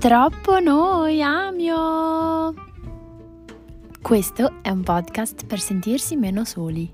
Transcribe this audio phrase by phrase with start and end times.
[0.00, 2.54] Troppo noi, Amio!
[4.00, 6.90] Questo è un podcast per sentirsi meno soli,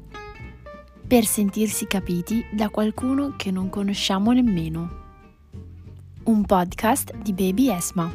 [1.07, 4.91] per sentirsi capiti da qualcuno che non conosciamo nemmeno.
[6.25, 8.13] Un podcast di Baby Esma.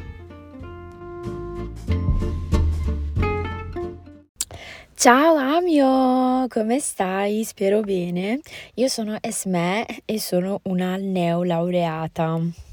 [4.94, 7.44] Ciao Amio, come stai?
[7.44, 8.40] Spero bene.
[8.74, 12.71] Io sono Esme e sono una neolaureata.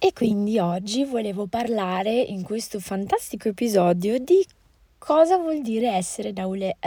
[0.00, 4.46] E quindi oggi volevo parlare in questo fantastico episodio di
[4.96, 6.32] cosa vuol dire essere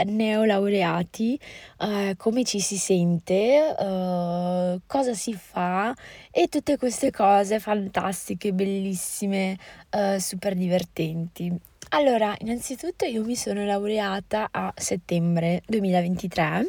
[0.06, 1.38] neolaureati,
[1.80, 5.94] uh, come ci si sente, uh, cosa si fa
[6.30, 9.58] e tutte queste cose fantastiche, bellissime,
[9.90, 11.54] uh, super divertenti.
[11.90, 16.66] Allora, innanzitutto io mi sono laureata a settembre 2023.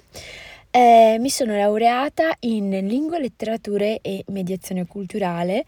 [0.71, 5.65] Eh, mi sono laureata in lingua, letterature e mediazione culturale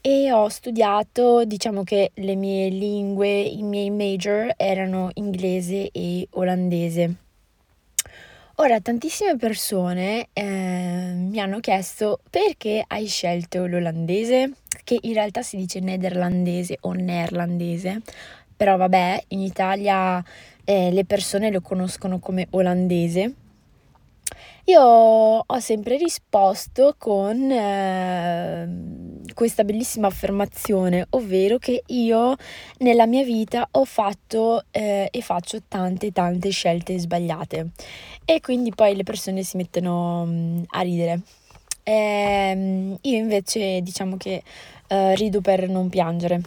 [0.00, 7.14] e ho studiato, diciamo che le mie lingue, i miei major erano inglese e olandese.
[8.56, 15.56] Ora, tantissime persone eh, mi hanno chiesto perché hai scelto l'olandese, che in realtà si
[15.56, 18.00] dice nederlandese o neerlandese,
[18.56, 20.24] però vabbè, in Italia
[20.64, 23.34] eh, le persone lo conoscono come olandese
[24.68, 28.68] io ho sempre risposto con eh,
[29.32, 32.36] questa bellissima affermazione, ovvero che io
[32.78, 37.70] nella mia vita ho fatto eh, e faccio tante tante scelte sbagliate
[38.26, 41.20] e quindi poi le persone si mettono mh, mm, a ridere.
[41.82, 44.42] E, ehm, io invece diciamo che
[44.88, 46.42] eh, rido per non piangere.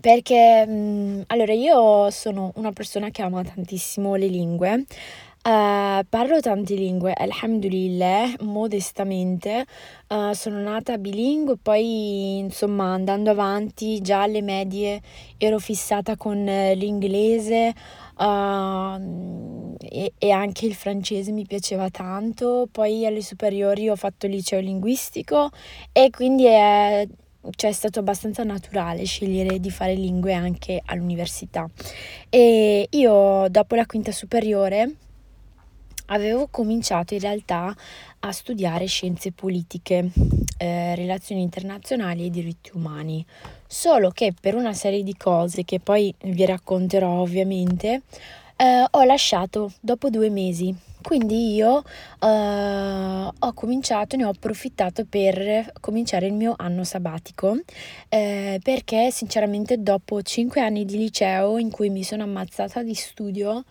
[0.00, 4.84] Perché mh, mm, allora io sono una persona che ama tantissimo le lingue,
[5.46, 9.64] Uh, parlo tante lingue, alhamdulillah, modestamente.
[10.08, 15.00] Uh, sono nata bilingue, poi insomma andando avanti già alle medie
[15.38, 17.72] ero fissata con l'inglese
[18.18, 22.66] uh, e, e, anche il francese mi piaceva tanto.
[22.68, 25.50] Poi alle superiori ho fatto liceo linguistico
[25.92, 27.06] e quindi è,
[27.54, 31.70] cioè, è stato abbastanza naturale scegliere di fare lingue anche all'università.
[32.28, 34.96] E io dopo la quinta superiore
[36.06, 37.74] avevo cominciato in realtà
[38.20, 40.10] a studiare scienze politiche,
[40.58, 43.24] eh, relazioni internazionali e diritti umani,
[43.66, 48.02] solo che per una serie di cose che poi vi racconterò ovviamente,
[48.56, 50.74] eh, ho lasciato dopo due mesi.
[51.02, 51.84] Quindi io
[52.20, 52.26] eh,
[53.38, 57.60] ho cominciato, ne ho approfittato per cominciare il mio anno sabbatico,
[58.08, 63.62] eh, perché sinceramente dopo cinque anni di liceo in cui mi sono ammazzata di studio,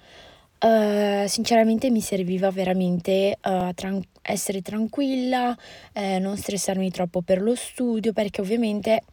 [0.58, 5.56] Uh, sinceramente mi serviva veramente uh, tran- essere tranquilla,
[5.94, 9.04] eh, non stressarmi troppo per lo studio, perché ovviamente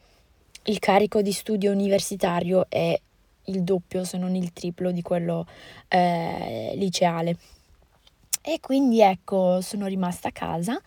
[0.64, 2.98] il carico di studio universitario è
[3.47, 5.47] il doppio, se non il triplo di quello
[5.88, 7.36] eh, liceale.
[8.41, 10.81] E quindi ecco, sono rimasta a casa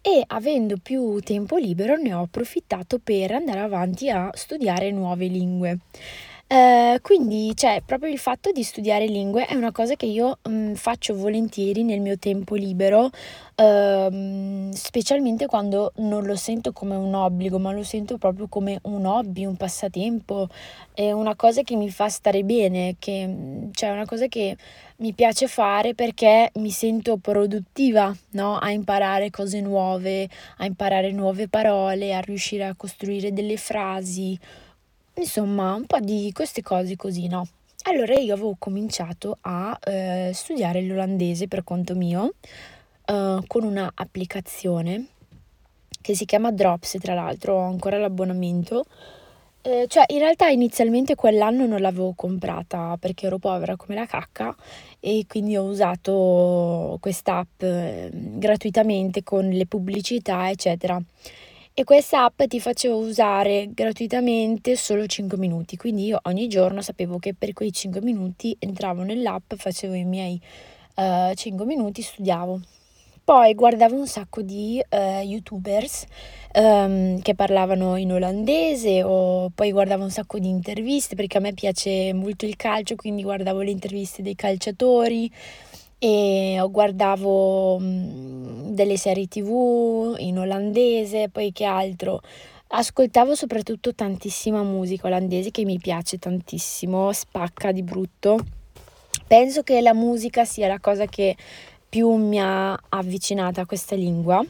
[0.00, 5.78] e avendo più tempo libero ne ho approfittato per andare avanti a studiare nuove lingue.
[6.54, 10.52] Eh, quindi, cioè, proprio il fatto di studiare lingue è una cosa che io mh,
[10.52, 13.08] mm, faccio volentieri nel mio tempo libero,
[13.54, 19.06] ehm, specialmente quando non lo sento come un obbligo, ma lo sento proprio come un
[19.06, 20.48] hobby, un passatempo,
[20.92, 24.54] è una cosa che mi fa stare bene, che, mm, cioè, una cosa che
[24.98, 28.58] mi piace fare perché mi sento produttiva, no?
[28.58, 34.38] A imparare cose nuove, a imparare nuove parole, a riuscire a costruire delle frasi.
[35.14, 37.46] Insomma, un po' di queste cose così, no?
[37.84, 42.34] Allora io avevo cominciato a eh, studiare l'olandese per conto mio
[43.04, 45.06] eh, con una applicazione
[46.00, 48.86] che si chiama Drops, tra l'altro ho ancora l'abbonamento.
[49.60, 54.56] Eh, cioè, in realtà inizialmente quell'anno non l'avevo comprata perché ero povera come la cacca
[54.98, 61.00] e quindi ho usato quest'app eh, gratuitamente con le pubblicità, eccetera
[61.74, 67.18] e questa app ti faceva usare gratuitamente solo 5 minuti, quindi io ogni giorno sapevo
[67.18, 70.38] che per quei 5 minuti entravo nell'app, facevo i miei
[70.96, 72.60] uh, eh, 5 minuti, studiavo.
[73.24, 76.04] Poi guardavo un sacco di uh, youtubers
[76.54, 81.54] um, che parlavano in olandese o poi guardavo un sacco di interviste perché a me
[81.54, 85.30] piace molto il calcio, quindi guardavo le interviste dei calciatori
[86.04, 92.20] e guardavo mm, delle serie tv in olandese, poi che altro.
[92.66, 98.36] Ascoltavo soprattutto tantissima musica olandese che mi piace tantissimo, spacca di brutto.
[99.28, 101.36] Penso che la musica sia la cosa che
[101.88, 104.44] più mi ha avvicinata a questa lingua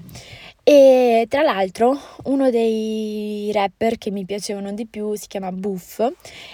[0.64, 5.99] E tra l'altro uno dei rapper che mi piacevano di più si chiama Buff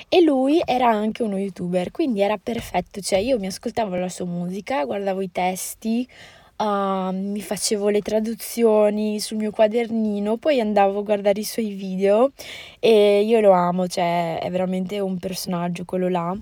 [0.09, 4.25] e lui era anche uno youtuber, quindi era perfetto, cioè io mi ascoltavo la sua
[4.25, 6.09] musica, guardavo i testi,
[6.57, 12.33] uh, mi facevo le traduzioni sul mio quadernino, poi andavo a guardare i suoi video
[12.81, 16.35] e io lo amo, cioè è veramente un personaggio quello là.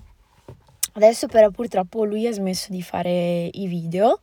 [0.92, 4.20] Adesso però purtroppo lui ha smesso di fare i video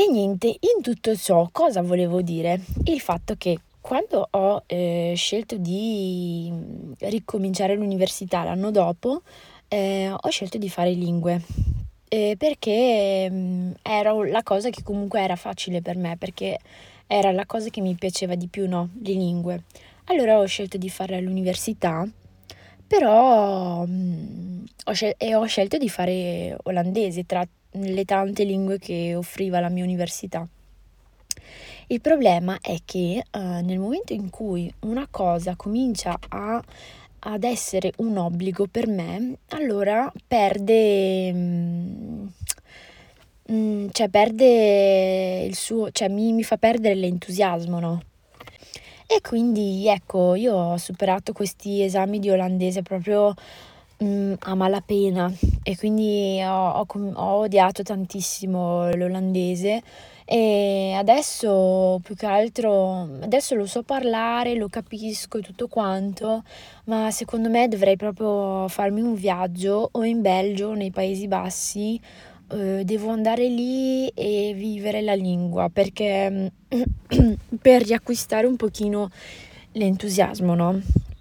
[0.00, 2.60] e niente, in tutto ciò cosa volevo dire?
[2.84, 9.22] Il fatto che quando ho eh, scelto di mm, ricominciare l'università l'anno dopo,
[9.66, 11.42] eh, ho scelto di fare lingue.
[12.06, 16.60] Eh, perché mm, era la cosa che comunque era facile per me, perché
[17.08, 18.90] era la cosa che mi piaceva di più, no?
[19.02, 19.64] Le lingue.
[20.04, 22.08] Allora ho scelto di fare all'università,
[22.86, 27.44] però mm, ho, scel- e ho scelto di fare olandese tra
[27.82, 30.46] le tante lingue che offriva la mia università.
[31.90, 36.62] Il problema è che uh, nel momento in cui una cosa comincia a,
[37.20, 42.26] ad essere un obbligo per me, allora perde, mm,
[43.52, 48.02] mm, cioè perde il suo, cioè mi, mi fa perdere l'entusiasmo, no?
[49.06, 53.34] E quindi ecco, io ho superato questi esami di olandese proprio
[54.02, 59.82] mm, a malapena e quindi ho, ho, ho odiato tantissimo l'olandese
[60.30, 66.44] e adesso più che altro adesso lo so parlare, lo capisco e tutto quanto,
[66.84, 71.98] ma secondo me dovrei proprio farmi un viaggio o in Belgio, nei Paesi Bassi,
[72.50, 76.52] eh, devo andare lì e vivere la lingua perché
[77.60, 79.08] per riacquistare un pochino
[79.72, 80.78] l'entusiasmo, no?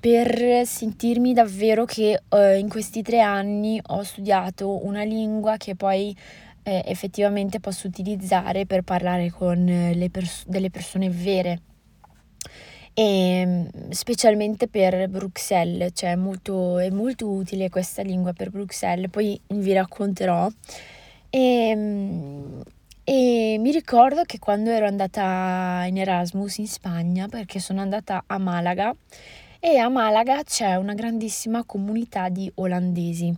[0.09, 6.15] Per sentirmi davvero che eh, in questi tre anni ho studiato una lingua che poi
[6.63, 11.59] eh, effettivamente posso utilizzare per parlare con le pers- delle persone vere.
[12.94, 19.38] E mm, specialmente per Bruxelles, cioè molto, è molto utile questa lingua per Bruxelles, poi
[19.48, 20.48] vi racconterò.
[21.30, 22.62] E, mm,
[23.04, 28.38] e mi ricordo che quando ero andata in Erasmus in Spagna, perché sono andata a
[28.38, 28.95] Malaga,
[29.59, 33.33] e a Malaga c'è una grandissima comunità di olandesi.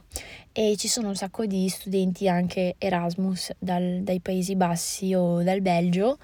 [0.51, 5.61] E ci sono un sacco di studenti anche Erasmus dal, dai Paesi Bassi o dal
[5.61, 6.17] Belgio.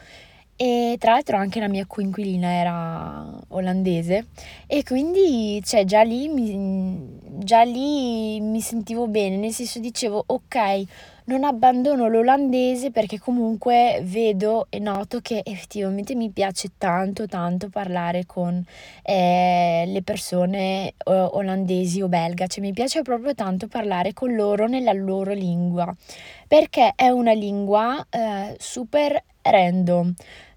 [0.58, 4.28] E tra l'altro anche la mia coinquilina era olandese.
[4.68, 10.84] E quindi cioè, già, lì mi, già lì mi sentivo bene, nel senso dicevo ok,
[11.26, 18.26] non abbandono l'olandese perché comunque vedo e noto che effettivamente mi piace tanto tanto parlare
[18.26, 18.64] con
[19.04, 24.94] eh, le persone olandesi o belga, cioè mi piace proprio tanto parlare con loro nella
[24.94, 25.94] loro lingua
[26.48, 30.14] perché è una lingua eh, super random.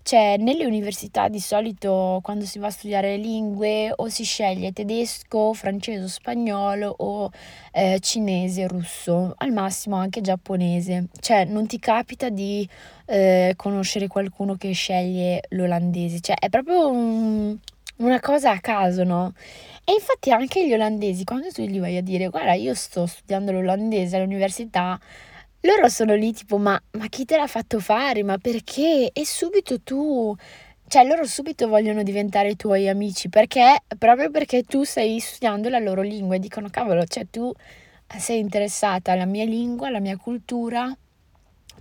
[0.09, 5.53] Cioè, nelle università di solito quando si va a studiare lingue o si sceglie tedesco,
[5.53, 7.31] francese o spagnolo o
[7.73, 11.09] eh, cinese, russo, al massimo anche giapponese.
[11.21, 12.67] Cioè, non ti capita di
[13.05, 16.21] eh, conoscere qualcuno che sceglie l'olandese.
[16.21, 17.59] Cioè, è proprio un,
[17.97, 19.35] una cosa a caso, no?
[19.85, 23.53] E infatti anche gli olandesi, quando tu gli vai a dire, guarda, io sto studiando
[23.53, 24.99] l'olandese all'università,
[25.63, 28.23] loro sono lì tipo, ma, ma chi te l'ha fatto fare?
[28.23, 29.11] Ma perché?
[29.13, 30.35] E subito tu,
[30.87, 36.03] cioè loro subito vogliono diventare tuoi amici perché, proprio perché tu stai studiando la loro
[36.03, 37.53] lingua e dicono, cavolo, cioè tu
[38.19, 40.97] sei interessata alla mia lingua, alla mia cultura,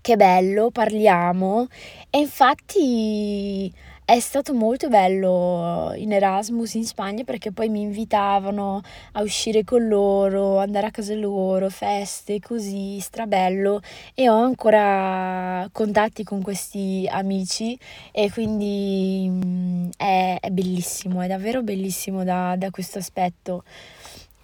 [0.01, 1.67] che bello, parliamo.
[2.09, 3.71] E infatti
[4.09, 9.85] è stato molto bello in Erasmus in Spagna perché poi mi invitavano a uscire con
[9.85, 13.81] loro, andare a casa loro, feste, così, strabello
[14.13, 17.77] e ho ancora contatti con questi amici
[18.13, 23.65] e quindi mm, è, è bellissimo, è davvero bellissimo da, da questo aspetto.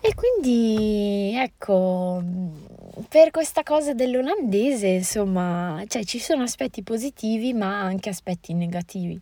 [0.01, 2.21] E quindi ecco,
[3.07, 9.17] per questa cosa dell'olandese, insomma, cioè ci sono aspetti positivi ma anche aspetti negativi.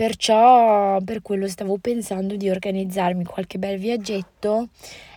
[0.00, 4.68] Perciò per quello stavo pensando di organizzarmi qualche bel viaggetto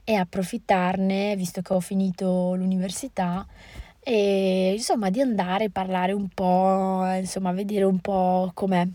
[0.03, 3.47] e approfittarne, visto che ho finito l'università,
[4.01, 8.85] e insomma di andare a parlare un po', insomma, vedere un po' com'è.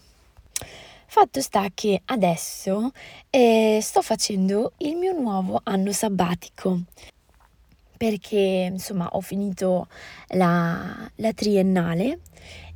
[1.06, 2.90] Fatto sta che adesso
[3.30, 6.82] eh, sto facendo il mio nuovo anno sabbatico
[7.96, 9.88] perché insomma ho finito
[10.28, 12.20] la, la triennale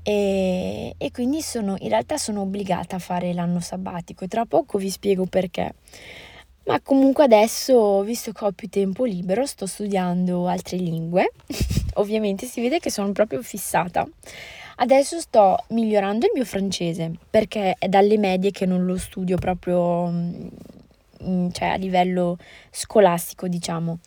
[0.02, 4.78] e, e quindi sono, in realtà sono obbligata a fare l'anno sabbatico e tra poco
[4.78, 5.74] vi spiego perché.
[6.64, 11.32] Ma comunque adesso, visto che ho più tempo libero, sto studiando altre lingue.
[11.94, 14.06] Ovviamente si vede che sono proprio fissata.
[14.76, 20.08] Adesso sto migliorando il mio francese perché è dalle medie che non lo studio proprio,
[20.08, 22.38] mm, cioè a livello
[22.70, 23.98] scolastico, diciamo.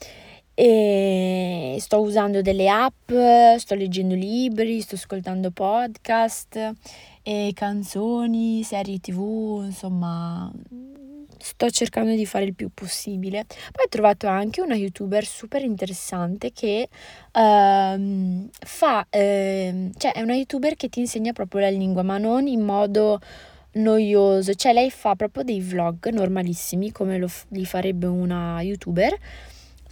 [0.57, 3.11] E sto usando delle app,
[3.57, 6.71] sto leggendo libri, sto ascoltando podcast
[7.23, 10.49] e canzoni, serie tv, insomma,
[11.37, 13.45] sto cercando di fare il più possibile.
[13.45, 20.35] Poi ho trovato anche una youtuber super interessante che uh, fa, uh, cioè è una
[20.35, 23.19] youtuber che ti insegna proprio la lingua, ma non in modo
[23.73, 29.17] noioso, cioè lei fa proprio dei vlog normalissimi come lo li farebbe una youtuber.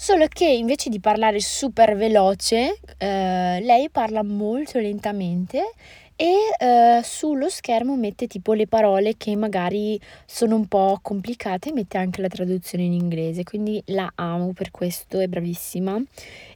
[0.03, 5.71] Solo che invece di parlare super veloce, eh, lei parla molto lentamente
[6.17, 11.97] e eh, sullo schermo mette tipo le parole che magari sono un po' complicate mette
[11.97, 15.97] anche la traduzione in inglese, quindi la amo per questo, è bravissima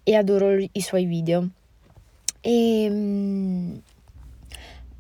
[0.04, 1.48] e adoro i suoi video.
[2.42, 3.82] E, ehm,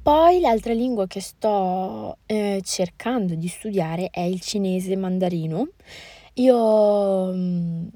[0.01, 5.67] poi l'altra lingua che sto eh, cercando di studiare è il cinese mandarino.
[6.35, 7.87] Io mm,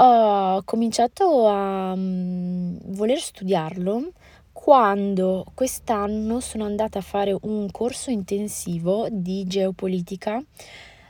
[0.00, 4.12] ho cominciato a mm, voler studiarlo
[4.52, 10.42] quando quest'anno sono andata a fare un corso intensivo di geopolitica,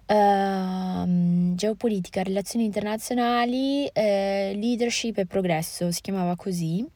[0.07, 6.87] ehm, geopolitica, relazioni internazionali, eh, leadership e progresso, si chiamava così.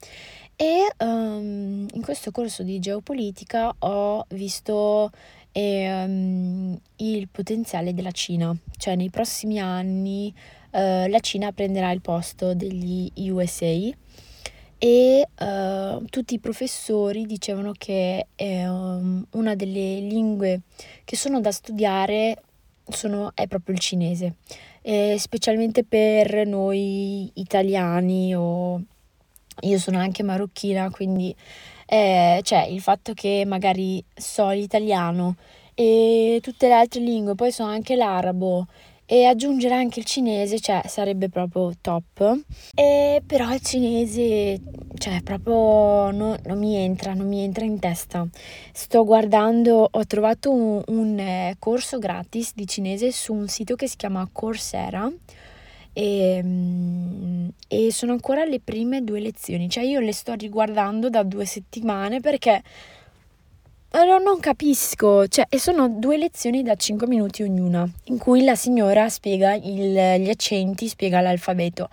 [0.55, 5.11] E ehm, in questo corso di geopolitica ho visto
[5.53, 10.33] ehm, il potenziale della Cina, cioè nei prossimi anni
[10.73, 13.91] eh, la Cina prenderà il posto degli USA
[14.85, 20.63] e uh, tutti i professori dicevano che um, una delle lingue
[21.05, 22.43] che sono da studiare
[22.89, 24.35] sono, è proprio il cinese,
[24.83, 28.83] e specialmente per noi italiani o
[29.61, 31.33] io sono anche marocchina, quindi
[31.87, 35.37] eh, cioè il fatto che magari so l'italiano
[35.75, 38.67] e tutte le altre lingue, poi so anche l'arabo
[39.05, 42.41] e aggiungere anche il cinese, cioè sarebbe proprio top.
[42.75, 44.61] E però il cinese,
[44.97, 48.27] cioè proprio no, non mi entra, non mi entra in testa.
[48.73, 53.89] Sto guardando, ho trovato un, un eh, corso gratis di cinese su un sito che
[53.89, 55.11] si chiama Coursera.
[55.95, 61.23] E, mm, e sono ancora alle prime due lezioni, cioè io le sto riguardando da
[61.23, 62.63] due settimane perché
[63.93, 68.55] allora, non capisco, cioè, e sono due lezioni da 5 minuti ognuna, in cui la
[68.55, 71.89] signora spiega il, gli accenti, spiega l'alfabeto,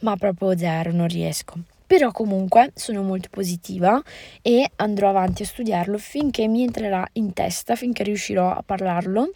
[0.00, 1.54] ma proprio zero, non riesco.
[1.86, 4.00] Però comunque sono molto positiva
[4.42, 9.32] e andrò avanti a studiarlo finché mi entrerà in testa, finché riuscirò a parlarlo.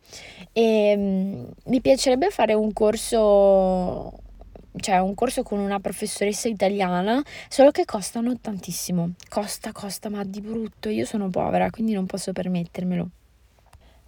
[0.52, 4.22] E um, mi piacerebbe fare un corso
[4.76, 9.12] cioè un corso con una professoressa italiana, solo che costano tantissimo.
[9.28, 10.88] Costa, costa, ma di brutto.
[10.88, 13.08] Io sono povera, quindi non posso permettermelo.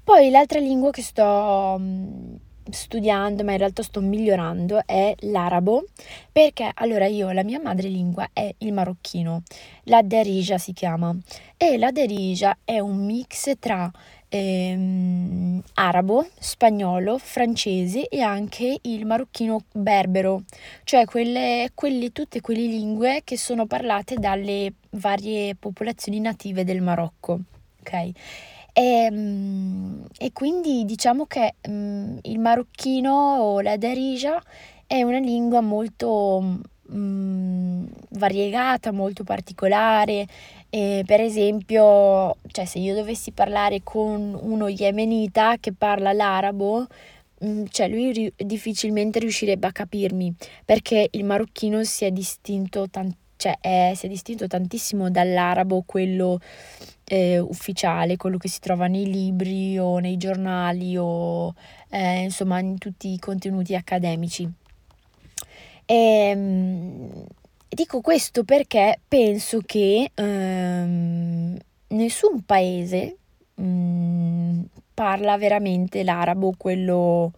[0.03, 2.35] Poi l'altra lingua che sto mm,
[2.71, 5.85] studiando, ma in realtà sto migliorando, è l'arabo,
[6.31, 9.43] perché allora io la mia madrelingua è il marocchino,
[9.85, 11.15] la derija si chiama,
[11.57, 13.91] e la derija è un mix tra
[14.29, 20.43] ehm, arabo, spagnolo, francese e anche il marocchino berbero,
[20.85, 27.41] cioè quelle, quelle, tutte quelle lingue che sono parlate dalle varie popolazioni native del Marocco.
[27.81, 27.93] Ok?
[27.93, 28.13] E,
[28.73, 34.43] ehm, e quindi diciamo che um, il marocchino o la darija
[34.87, 40.27] è una lingua molto um, variegata, molto particolare,
[40.71, 46.87] e per esempio, cioè se io dovessi parlare con uno yemenita che parla l'arabo,
[47.45, 53.15] mm, cioè lui ri- difficilmente riuscirebbe a capirmi perché il marocchino si è distinto, tan-
[53.37, 56.41] cioè è, si è distinto tantissimo dall'arabo, quello
[57.05, 61.55] eh, ufficiale, quello che si trova nei libri o nei giornali o
[61.91, 64.49] eh, insomma in tutti i contenuti accademici.
[65.87, 67.27] E, ehm,
[67.77, 73.17] Dico questo perché penso che ehm, nessun paese
[73.61, 74.63] mm,
[74.95, 77.31] parla veramente l'arabo, quello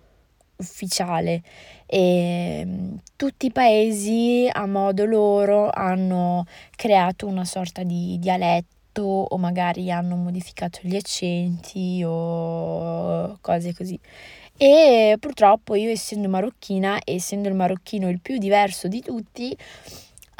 [0.58, 1.42] ufficiale.
[1.86, 6.44] E mm, tutti i paesi a modo loro hanno
[6.76, 13.98] creato una sorta di dialetto o magari hanno modificato gli accenti o cose così.
[14.56, 19.56] E purtroppo io essendo marocchina, essendo il marocchino il più diverso di tutti,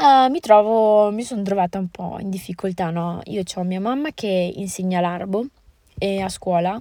[0.01, 3.21] Uh, mi trovo, mi sono trovata un po' in difficoltà, no?
[3.25, 5.45] Io ho mia mamma che insegna l'arabo
[5.99, 6.81] e a scuola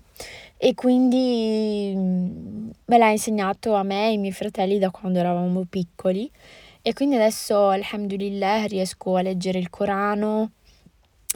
[0.55, 5.65] e quindi mm, me l'ha insegnato a me e ai miei fratelli da quando eravamo
[5.67, 6.29] piccoli
[6.83, 10.51] e quindi adesso alhamdulillah riesco a leggere il Corano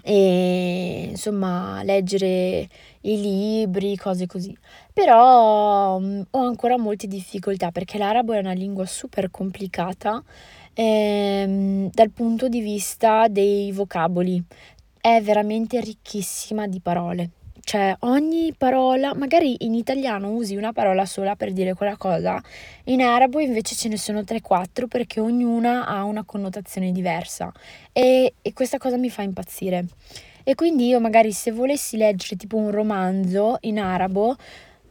[0.04, 2.70] e insomma leggere
[3.02, 4.56] i libri, cose così.
[4.94, 10.24] Però um, ho ancora molte difficoltà perché l'arabo è una lingua super complicata
[10.74, 14.44] ehm, dal punto di vista dei vocaboli.
[15.00, 17.30] È veramente ricchissima di parole.
[17.64, 22.42] Cioè, ogni parola, magari in italiano usi una parola sola per dire quella cosa,
[22.86, 27.52] in arabo invece ce ne sono 3-4 perché ognuna ha una connotazione diversa
[27.94, 29.86] e, e questa cosa mi fa impazzire.
[30.44, 34.36] E quindi io magari se volessi leggere tipo un romanzo in arabo,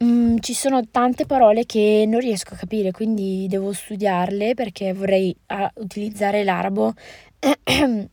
[0.03, 5.35] mm, ci sono tante parole che non riesco a capire, quindi devo studiarle perché vorrei
[5.49, 6.95] uh, utilizzare l'arabo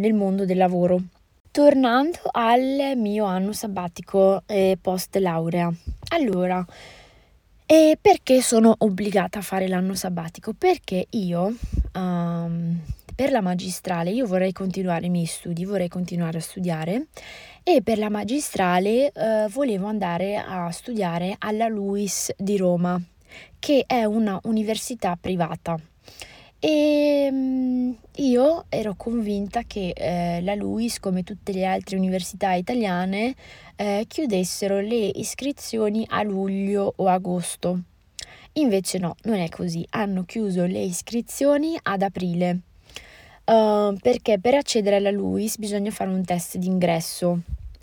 [0.00, 1.00] nel mondo del lavoro.
[1.50, 5.72] Tornando al mio anno sabbatico eh, post laurea.
[6.10, 6.64] Allora,
[7.70, 10.54] e perché sono obbligata a fare l'anno sabbatico?
[10.56, 11.54] Perché io
[11.92, 12.80] um,
[13.14, 17.08] per la magistrale io vorrei continuare i miei studi, vorrei continuare a studiare
[17.70, 22.98] e per la magistrale eh, volevo andare a studiare alla LUIS di Roma,
[23.58, 25.78] che è una università privata.
[26.58, 33.34] E mm, io ero convinta che eh, la LUIS, come tutte le altre università italiane,
[33.76, 37.82] eh, chiudessero le iscrizioni a luglio o agosto.
[38.54, 39.84] Invece no, non è così.
[39.90, 42.60] Hanno chiuso le iscrizioni ad aprile.
[43.44, 47.40] Uh, perché per accedere alla LUIS bisogna fare un test d'ingresso.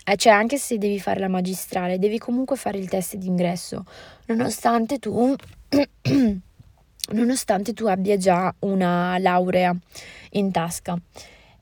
[0.07, 3.83] Eh, cioè, anche se devi fare la magistrale, devi comunque fare il test d'ingresso,
[4.27, 5.35] nonostante tu
[7.11, 9.75] nonostante tu abbia già una laurea
[10.31, 10.95] in tasca.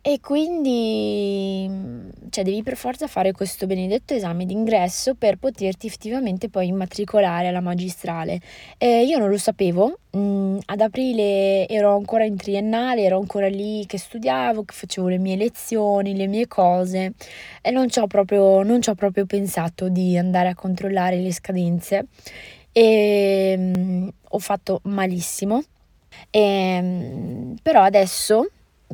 [0.05, 1.65] E quindi
[2.29, 7.61] cioè, devi per forza fare questo benedetto esame d'ingresso per poterti effettivamente poi immatricolare alla
[7.61, 8.41] magistrale.
[8.77, 13.85] E io non lo sapevo, mm, ad aprile ero ancora in triennale, ero ancora lì
[13.85, 17.13] che studiavo, che facevo le mie lezioni, le mie cose
[17.61, 18.61] e non ci ho proprio,
[18.95, 22.07] proprio pensato di andare a controllare le scadenze
[22.73, 25.63] e mm, ho fatto malissimo.
[26.29, 28.47] E, mm, però adesso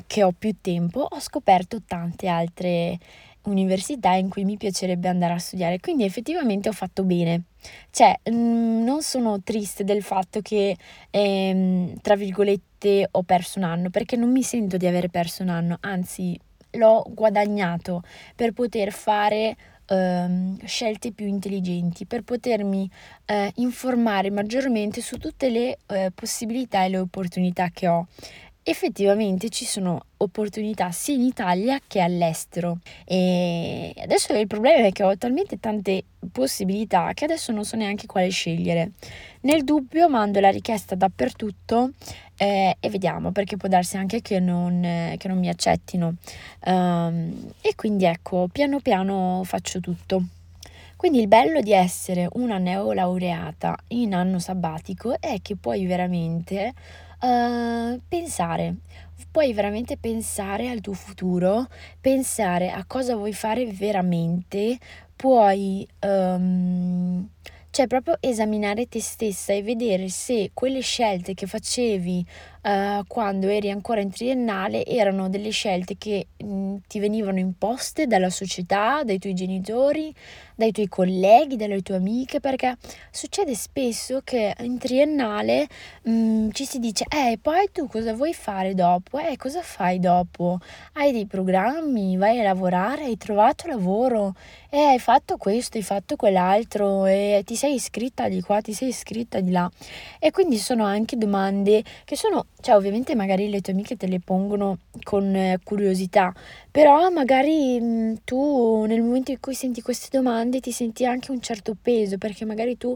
[0.08, 2.98] che ho più tempo ho scoperto tante altre
[3.44, 7.44] università in cui mi piacerebbe andare a studiare, quindi effettivamente ho fatto bene.
[7.92, 10.76] Cioè, mm, non sono triste del fatto che,
[11.10, 15.50] ehm, tra virgolette, ho perso un anno, perché non mi sento di aver perso un
[15.50, 16.40] anno, anzi
[16.74, 18.04] l'ho guadagnato
[18.36, 19.56] per poter fare
[19.88, 22.90] ehm, scelte più intelligenti, per potermi
[23.26, 28.08] eh, informare maggiormente su tutte le eh, possibilità e le opportunità che ho
[28.64, 35.04] effettivamente ci sono opportunità sia in Italia che all'estero e adesso il problema è che
[35.04, 38.92] ho talmente tante possibilità che adesso non so neanche quale scegliere.
[39.42, 41.92] Nel dubbio mando la richiesta dappertutto
[42.38, 46.16] eh, e vediamo perché può darsi anche che non, eh, che non mi accettino
[46.66, 50.24] um, e quindi ecco piano piano faccio tutto.
[51.00, 56.74] Quindi il bello di essere una neolaureata in anno sabbatico è che puoi veramente
[57.22, 58.76] uh, pensare,
[59.32, 61.68] puoi veramente pensare al tuo futuro,
[62.00, 64.78] pensare a cosa vuoi fare veramente,
[65.16, 67.28] puoi um,
[67.72, 72.26] cioè proprio esaminare te stessa e vedere se quelle scelte che facevi
[72.62, 78.30] uh, quando eri ancora in triennale erano delle scelte che mh, ti venivano imposte dalla
[78.30, 80.14] società, dai tuoi genitori,
[80.56, 82.76] dai tuoi colleghi, dalle tue amiche, perché
[83.12, 85.68] succede spesso che in triennale
[86.04, 89.20] mh, ci si dice, eh, poi tu cosa vuoi fare dopo?
[89.20, 90.60] Eh, cosa fai dopo?
[90.94, 94.34] Hai dei programmi, vai a lavorare, hai trovato lavoro,
[94.70, 98.90] eh, hai fatto questo, hai fatto quell'altro, e ti sei iscritta di qua, ti sei
[98.90, 99.70] iscritta di là.
[100.20, 104.20] E quindi sono anche domande che sono cioè ovviamente magari le tue amiche te le
[104.20, 106.34] pongono con eh, curiosità,
[106.70, 111.42] però magari mh, tu nel momento in cui senti queste domande ti senti anche un
[111.42, 112.96] certo peso perché magari tu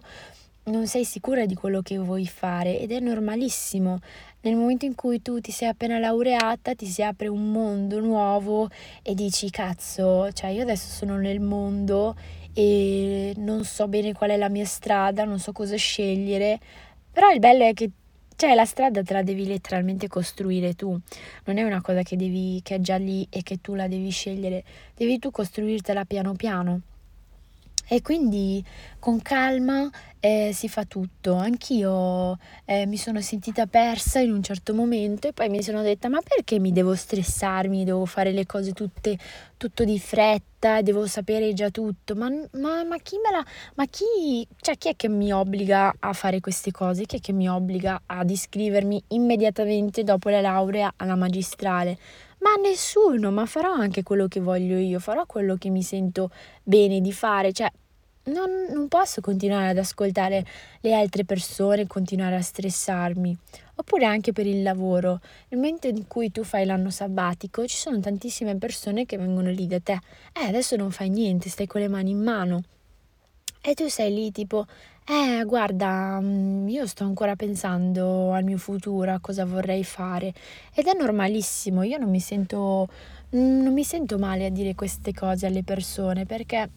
[0.66, 4.00] non sei sicura di quello che vuoi fare ed è normalissimo.
[4.42, 8.70] Nel momento in cui tu ti sei appena laureata, ti si apre un mondo nuovo
[9.02, 12.16] e dici cazzo, cioè io adesso sono nel mondo
[12.54, 16.60] e non so bene qual è la mia strada, non so cosa scegliere,
[17.12, 17.90] però il bello è che
[18.36, 20.98] cioè la strada te la devi letteralmente costruire tu,
[21.46, 24.10] non è una cosa che, devi, che è già lì e che tu la devi
[24.10, 24.64] scegliere,
[24.96, 26.82] devi tu costruirtela piano piano.
[27.88, 28.64] E quindi
[29.00, 31.36] con calma eh, si fa tutto.
[31.36, 36.08] Anch'io eh, mi sono sentita persa in un certo momento e poi mi sono detta
[36.08, 39.18] ma perché mi devo stressarmi, devo fare le cose tutte,
[39.58, 42.16] tutto di fretta, devo sapere già tutto.
[42.16, 43.46] Ma, ma, ma chi me la...
[43.76, 44.48] Ma chi...
[44.62, 47.06] Cioè chi è che mi obbliga a fare queste cose?
[47.06, 51.98] Chi è che mi obbliga ad iscrivermi immediatamente dopo la laurea alla magistrale?
[52.44, 56.30] Ma nessuno, ma farò anche quello che voglio io, farò quello che mi sento
[56.62, 57.72] bene di fare, cioè
[58.26, 60.46] non, non posso continuare ad ascoltare
[60.82, 63.38] le altre persone, continuare a stressarmi.
[63.76, 65.22] Oppure anche per il lavoro.
[65.50, 69.66] Nel momento in cui tu fai l'anno sabbatico, ci sono tantissime persone che vengono lì
[69.66, 70.00] da te.
[70.34, 72.64] Eh, adesso non fai niente, stai con le mani in mano.
[73.62, 74.66] E tu sei lì tipo,
[75.06, 80.34] eh, guarda, mm, io sto ancora pensando al mio futuro, a cosa vorrei fare.
[80.74, 82.88] Ed è normalissimo, io non mi sento,
[83.36, 86.70] mm, non mi sento male a dire queste cose alle persone perché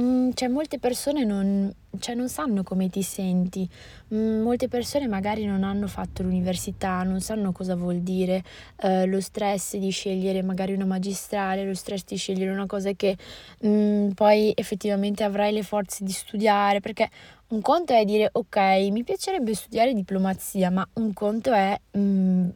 [0.00, 3.68] Mm, cioè molte persone non, cioè non sanno come ti senti,
[4.08, 8.42] molte persone magari non hanno fatto l'università, non sanno cosa vuol dire
[8.80, 13.18] eh, lo stress di scegliere magari una magistrale, lo stress di scegliere una cosa che
[13.66, 17.10] mm, poi effettivamente avrai le forze di studiare, perché
[17.52, 18.56] un conto è dire ok,
[18.90, 22.48] mi piacerebbe studiare diplomazia, ma un conto è mm,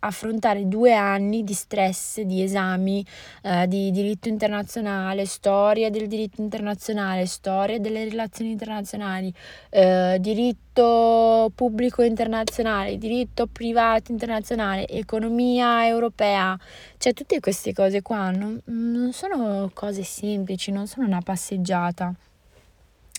[0.00, 3.04] affrontare due anni di stress, di esami,
[3.42, 9.32] eh, di diritto internazionale, storia del diritto internazionale, storia delle relazioni internazionali,
[9.70, 16.56] eh, diritto pubblico internazionale, diritto privato internazionale, economia europea,
[16.98, 22.14] cioè tutte queste cose qua non, non sono cose semplici, non sono una passeggiata.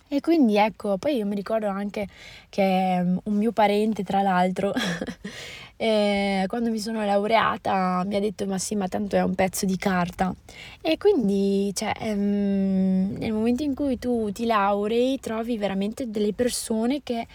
[0.10, 2.08] E quindi ecco, poi io mi ricordo anche
[2.50, 4.74] che mm, un mio parente, tra l'altro,
[5.76, 9.66] eh, quando mi sono laureata mi ha detto ma sì, ma tanto è un pezzo
[9.66, 10.34] di carta.
[10.82, 17.02] E quindi, cioè, ehm, nel momento in cui tu ti laurei, trovi veramente delle persone
[17.04, 17.28] che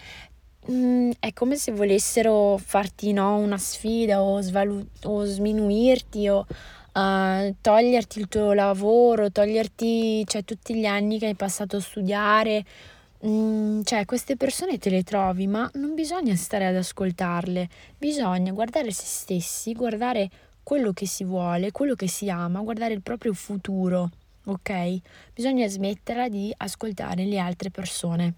[0.71, 6.45] mm, è come se volessero farti no, una sfida o, svalu- o sminuirti o
[6.93, 12.63] uh, toglierti il tuo lavoro, toglierti cioè, tutti gli anni che hai passato a studiare.
[13.25, 18.91] Mm, cioè, queste persone te le trovi, ma non bisogna stare ad ascoltarle, bisogna guardare
[18.91, 20.29] se stessi, guardare
[20.61, 24.09] quello che si vuole, quello che si ama, guardare il proprio futuro,
[24.45, 24.97] ok?
[25.33, 28.33] Bisogna smetterla di ascoltare le altre persone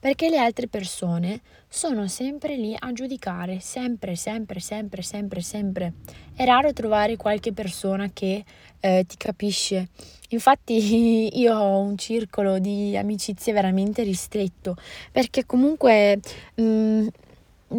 [0.00, 5.92] perché le altre persone sono sempre lì a giudicare, sempre, sempre, sempre, sempre, sempre.
[6.34, 8.44] È raro trovare qualche persona che
[8.80, 9.88] eh, ti capisce.
[10.30, 14.76] Infatti io ho un circolo di amicizie veramente ristretto,
[15.12, 16.20] perché comunque
[16.54, 17.08] mh, mm,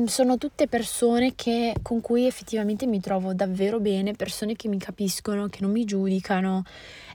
[0.05, 5.47] sono tutte persone che, con cui effettivamente mi trovo davvero bene, persone che mi capiscono,
[5.47, 6.63] che non mi giudicano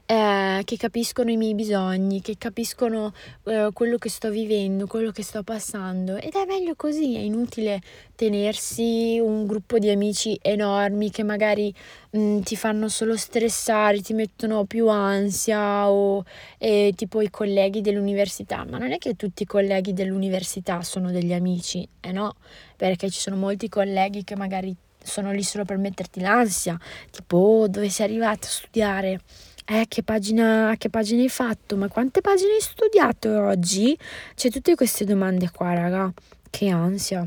[0.05, 3.13] eh, che capiscono i miei bisogni, che capiscono
[3.45, 6.17] eh, quello che sto vivendo, quello che sto passando.
[6.17, 7.81] Ed è meglio così, è inutile
[8.15, 11.73] tenersi un gruppo di amici enormi che magari
[12.11, 16.23] mh, mm, ti fanno solo stressare, ti mettono più ansia o
[16.57, 21.33] eh, tipo i colleghi dell'università, ma non è che tutti i colleghi dell'università sono degli
[21.33, 22.35] amici, eh no,
[22.75, 26.79] perché ci sono molti colleghi che magari sono lì solo per metterti l'ansia,
[27.11, 29.19] tipo oh, dove sei arrivato a studiare?
[29.65, 31.77] Eh, che pagina, che pagina hai fatto?
[31.77, 33.97] Ma quante pagine hai studiato oggi?
[34.35, 36.11] C'è tutte queste domande qua, raga.
[36.49, 37.25] Che ansia.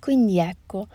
[0.00, 0.88] Quindi ecco,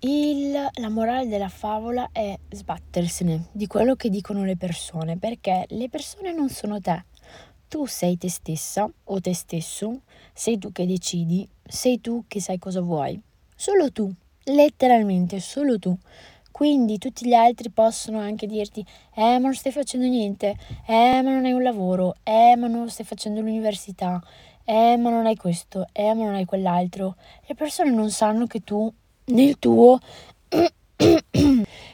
[0.00, 5.88] il, la morale della favola è sbattersene di quello che dicono le persone, perché le
[5.88, 7.04] persone non sono te.
[7.66, 10.02] Tu sei te stessa o te stesso,
[10.34, 13.20] sei tu che decidi, sei tu che sai cosa vuoi.
[13.56, 14.12] Solo tu,
[14.44, 15.98] letteralmente solo tu.
[16.56, 18.82] Quindi tutti gli altri possono anche dirti,
[19.14, 22.88] eh ma non stai facendo niente, eh ma non hai un lavoro, eh ma non
[22.88, 24.22] stai facendo l'università,
[24.64, 27.16] eh ma non hai questo, eh ma non hai quell'altro.
[27.44, 28.90] Le persone non sanno che tu
[29.26, 29.98] nel tuo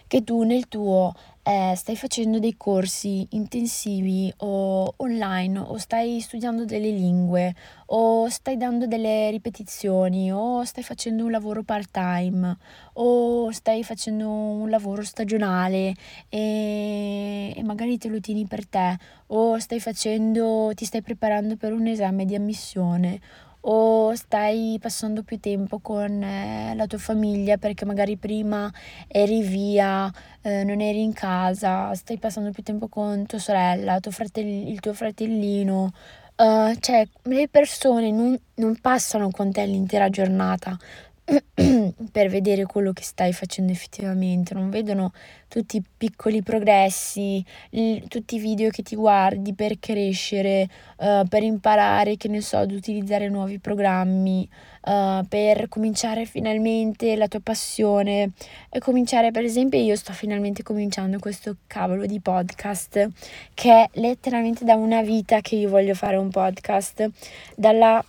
[0.06, 1.12] che tu nel tuo
[1.44, 7.52] eh, stai facendo dei corsi intensivi o online o stai studiando delle lingue
[7.86, 12.56] o stai dando delle ripetizioni o stai facendo un lavoro part time
[12.94, 15.94] o stai facendo un lavoro stagionale
[16.28, 18.96] e, e magari te lo tieni per te
[19.28, 23.20] o stai facendo ti stai preparando per un esame di ammissione
[23.62, 28.72] o stai passando più tempo con eh, la tua famiglia perché magari prima
[29.08, 34.10] eri via, eh, non eri in casa, stai passando più tempo con tua sorella, tuo
[34.10, 35.92] fratelli, il tuo fratellino.
[36.34, 40.76] Uh, cioè, le persone non, non passano con te l'intera giornata,
[42.10, 45.12] per vedere quello che stai facendo effettivamente, non vedono
[45.46, 51.44] tutti i piccoli progressi, il, tutti i video che ti guardi per crescere, uh, per
[51.44, 54.48] imparare, che ne so, ad utilizzare nuovi programmi,
[54.84, 58.32] uh, per cominciare finalmente la tua passione.
[58.68, 63.08] E cominciare, per esempio, io sto finalmente cominciando questo cavolo di podcast
[63.54, 67.08] che è letteralmente da una vita che io voglio fare un podcast,
[67.54, 68.04] dalla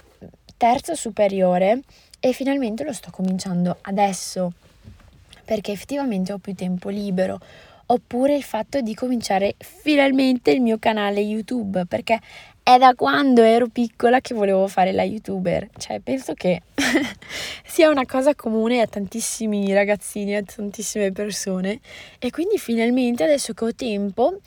[0.58, 1.82] terza superiore
[2.26, 4.54] e finalmente lo sto cominciando adesso
[5.44, 7.38] perché effettivamente ho più tempo libero.
[7.88, 12.18] Oppure il fatto di cominciare finalmente il mio canale YouTube, perché
[12.64, 16.62] è da quando ero piccola che volevo fare la youtuber, cioè penso che
[17.66, 21.82] sia una cosa comune a tantissimi ragazzini, a tantissime persone
[22.20, 24.40] e quindi finalmente adesso che ho tempo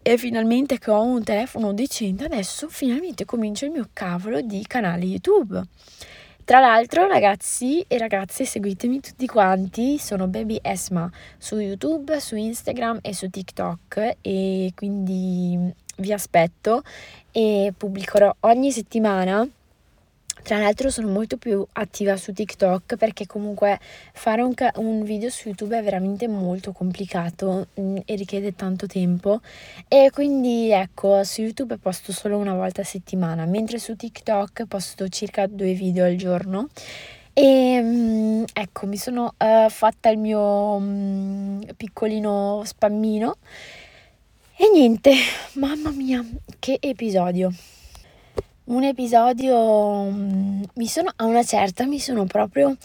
[0.00, 5.04] e finalmente che ho un telefono decente, adesso finalmente comincio il mio cavolo di canale
[5.04, 5.62] YouTube.
[6.50, 11.08] Tra l'altro, ragazzi e ragazze, seguitemi tutti quanti, sono Baby Esma
[11.38, 14.16] su YouTube, su Instagram e su TikTok.
[14.20, 16.82] E quindi vi aspetto
[17.30, 19.48] e pubblicherò ogni settimana
[20.42, 23.78] tra l'altro sono molto più attiva su TikTok perché comunque
[24.12, 28.54] fare un, ca- un video su YouTube è veramente molto complicato mh, mm, e richiede
[28.54, 29.40] tanto tempo.
[29.88, 35.08] E quindi ecco su YouTube posto solo una volta a settimana mentre su TikTok posto
[35.08, 36.68] circa due video al giorno.
[37.32, 43.36] E mm, ecco mi sono uh, fatta il mio mm, piccolino spammino.
[44.56, 45.12] E niente,
[45.54, 46.22] mamma mia,
[46.58, 47.50] che episodio
[48.70, 52.76] un episodio mm, mi sono a una certa mi sono proprio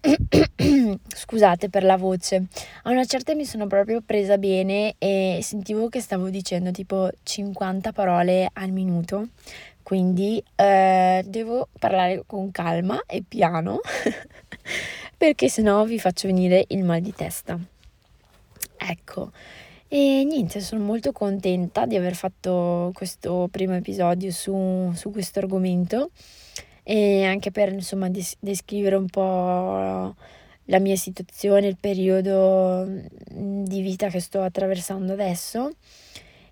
[1.06, 2.46] scusate per la voce
[2.84, 7.92] a una certa mi sono proprio presa bene e sentivo che stavo dicendo tipo 50
[7.92, 9.28] parole al minuto.
[9.82, 13.80] Quindi eh, devo parlare con calma e piano
[15.16, 17.58] perché sennò vi faccio venire il mal di testa.
[18.76, 19.30] Ecco
[19.88, 26.10] e niente, sono molto contenta di aver fatto questo primo episodio su, su questo argomento
[26.82, 30.14] e anche per insomma des- descrivere un po'
[30.66, 35.72] la mia situazione, il periodo mm, di vita che sto attraversando adesso.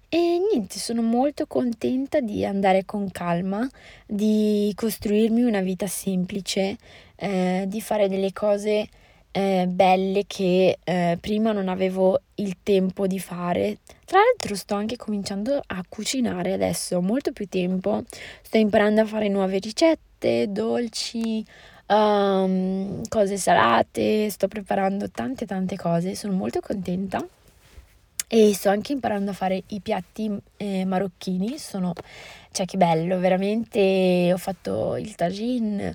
[0.08, 3.66] E niente, sono molto contenta di andare con calma,
[4.06, 6.76] di costruirmi una vita semplice,
[7.16, 8.88] eh, di fare delle cose
[9.32, 13.78] eh, belle che eh, prima non avevo il tempo di fare.
[14.04, 18.04] Tra l'altro sto anche cominciando a cucinare adesso, ho molto più tempo,
[18.42, 21.44] sto imparando a fare nuove ricette, dolci,
[21.86, 27.26] um, cose salate, sto preparando tante tante cose, sono molto contenta
[28.34, 31.92] e sto anche imparando a fare i piatti eh, marocchini, sono
[32.50, 34.30] cioè che bello, veramente.
[34.32, 35.94] Ho fatto il tagine,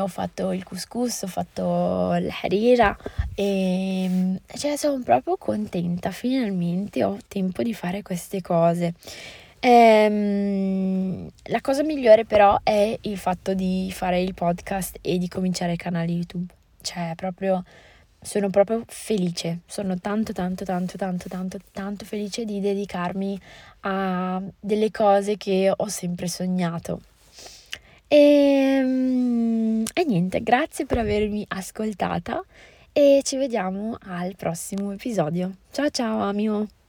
[0.00, 2.96] ho fatto il couscous, ho fatto l'harira
[3.36, 8.94] e cioè sono proprio contenta, finalmente ho tempo di fare queste cose.
[9.60, 15.72] Ehm, la cosa migliore però è il fatto di fare il podcast e di cominciare
[15.72, 17.62] il canale YouTube, cioè proprio
[18.24, 23.38] sono proprio felice, sono tanto tanto tanto tanto tanto tanto felice di dedicarmi
[23.80, 27.02] a delle cose che ho sempre sognato.
[28.08, 32.42] E, ehm, e niente, grazie per avermi ascoltata
[32.92, 35.52] e ci vediamo al prossimo episodio.
[35.70, 36.83] Ciao ciao Amio!